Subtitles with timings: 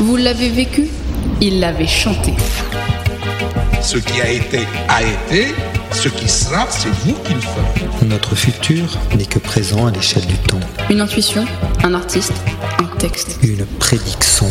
[0.00, 0.88] Vous l'avez vécu,
[1.40, 2.34] il l'avait chanté.
[3.80, 5.54] Ce qui a été a été,
[5.92, 8.06] ce qui sera, c'est vous qui le ferez.
[8.06, 10.60] Notre futur n'est que présent à l'échelle du temps.
[10.90, 11.44] Une intuition,
[11.84, 12.32] un artiste,
[12.78, 13.38] un texte.
[13.42, 14.46] Une prédiction.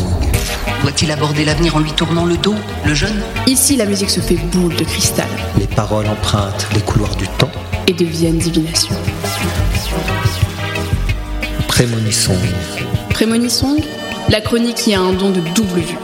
[0.82, 3.22] Doit-il aborder l'avenir en lui tournant le dos, le jeune?
[3.46, 5.28] Ici, la musique se fait boule de cristal
[5.58, 7.50] Les paroles empruntent les couloirs du temps.
[7.86, 8.94] et deviennent divination.
[11.68, 12.36] Prémonissons.
[13.14, 13.80] Prémonissong,
[14.28, 15.96] la chronique qui a un don de double vue.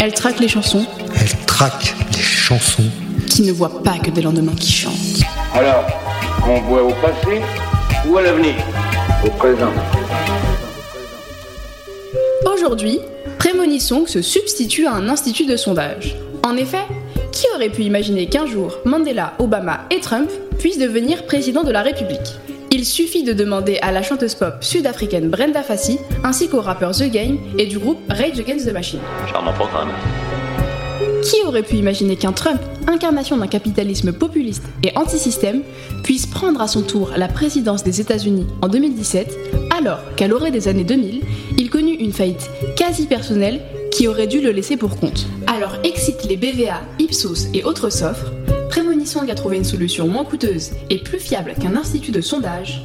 [0.00, 0.84] Elle traque les chansons
[1.14, 2.82] Elle traque les chansons.
[3.28, 4.92] qui ne voient pas que des lendemains qui chantent.
[5.54, 5.86] Alors,
[6.44, 7.40] on voit au passé
[8.08, 8.54] ou à l'avenir?
[9.24, 9.70] Au présent.
[12.52, 12.98] Aujourd'hui,
[13.38, 16.16] Prémonissong se substitue à un institut de sondage.
[16.44, 16.84] En effet,
[17.30, 20.28] qui aurait pu imaginer qu'un jour, Mandela, Obama et Trump
[20.58, 22.40] puissent devenir président de la République?
[22.78, 27.10] Il suffit de demander à la chanteuse pop sud-africaine Brenda Fassie, ainsi qu'au rappeur The
[27.10, 29.00] Game et du groupe Rage Against the Machine.
[29.32, 29.88] Charmant programme.
[31.22, 35.62] Qui aurait pu imaginer qu'un Trump, incarnation d'un capitalisme populiste et anti-système,
[36.02, 39.34] puisse prendre à son tour la présidence des États-Unis en 2017,
[39.74, 41.22] alors qu'à l'orée des années 2000,
[41.56, 45.26] il connut une faillite quasi personnelle qui aurait dû le laisser pour compte.
[45.46, 48.32] Alors excite les BVA, Ipsos et autres s'offrent,
[49.06, 52.82] Prémonissong a trouvé une solution moins coûteuse et plus fiable qu'un institut de sondage,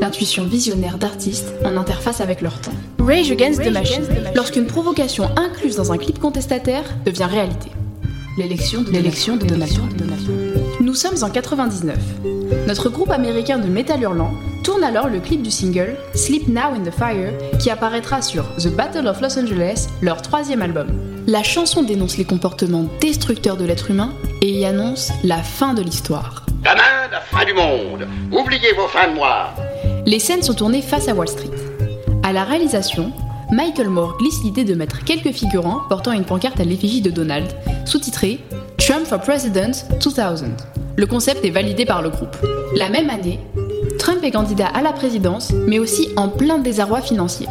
[0.00, 2.74] l'intuition visionnaire d'artistes en interface avec leur temps.
[3.00, 4.04] Rage Against the Machine,
[4.36, 7.70] lorsqu'une provocation incluse dans un clip contestataire devient réalité.
[8.38, 9.92] L'élection de, l'élection de Donald Trump.
[10.78, 11.96] Nous sommes en 99.
[12.68, 14.30] Notre groupe américain de métal hurlant
[14.62, 18.68] tourne alors le clip du single Sleep Now in the Fire qui apparaîtra sur The
[18.68, 21.13] Battle of Los Angeles, leur troisième album.
[21.26, 25.80] La chanson dénonce les comportements destructeurs de l'être humain et y annonce la fin de
[25.80, 26.44] l'histoire.
[26.60, 28.06] Demain, la fin du monde.
[28.30, 29.54] Oubliez vos fins de mois.
[30.04, 31.50] Les scènes sont tournées face à Wall Street.
[32.22, 33.10] À la réalisation,
[33.50, 37.46] Michael Moore glisse l'idée de mettre quelques figurants portant une pancarte à l'effigie de Donald,
[37.86, 38.40] sous-titrée
[38.76, 39.72] Trump for President
[40.02, 40.50] 2000.
[40.96, 42.36] Le concept est validé par le groupe.
[42.76, 43.40] La même année,
[43.98, 47.46] Trump est candidat à la présidence, mais aussi en plein désarroi financier.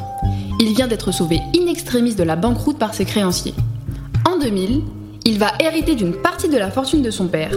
[0.59, 3.53] Il vient d'être sauvé in extremis de la banqueroute par ses créanciers.
[4.43, 4.81] En 2000,
[5.23, 7.51] il va hériter d'une partie de la fortune de son père,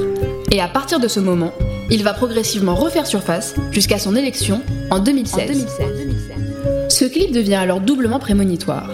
[0.53, 1.51] et à partir de ce moment,
[1.91, 5.67] il va progressivement refaire surface jusqu'à son élection en 2016.
[6.89, 8.89] Ce clip devient alors doublement prémonitoire.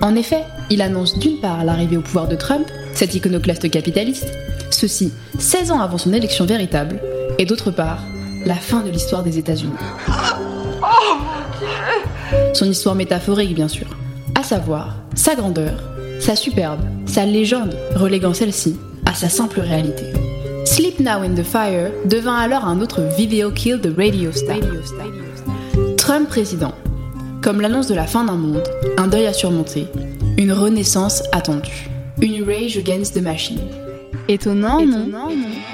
[0.00, 4.32] En effet, il annonce d'une part l'arrivée au pouvoir de Trump, cet iconoclaste capitaliste,
[4.70, 6.98] ceci 16 ans avant son élection véritable,
[7.38, 7.98] et d'autre part,
[8.46, 9.74] la fin de l'histoire des États-Unis.
[12.54, 13.88] Son histoire métaphorique, bien sûr,
[14.34, 15.93] à savoir sa grandeur,
[16.24, 20.04] sa superbe, sa légende, reléguant celle-ci à sa simple réalité.
[20.64, 24.56] Sleep Now in the Fire devint alors un autre video kill de Radio Star.
[25.98, 26.72] Trump président.
[27.42, 28.62] Comme l'annonce de la fin d'un monde,
[28.96, 29.86] un deuil à surmonter,
[30.38, 31.90] une renaissance attendue,
[32.22, 33.60] une rage against the machine.
[34.26, 35.28] Étonnant, non?
[35.28, 35.73] The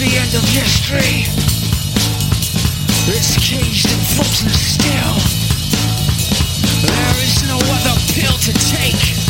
[0.00, 1.26] the end of history.
[3.14, 5.16] It's caged and frozen still.
[6.88, 9.29] There is no other pill to take.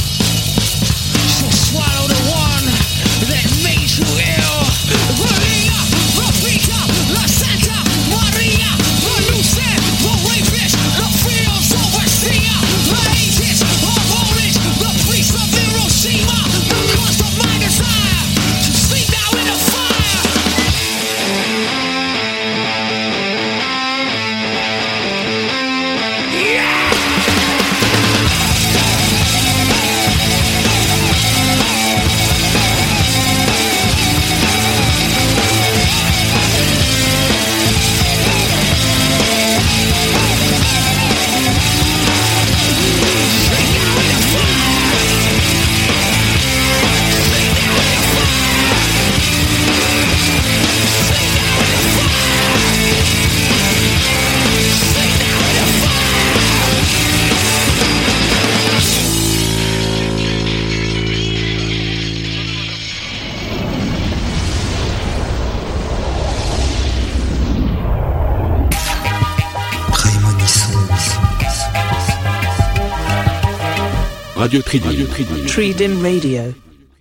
[74.40, 74.88] Radio Tridim.
[74.88, 75.46] Radio Tridim.
[75.46, 76.69] Tridim Radio.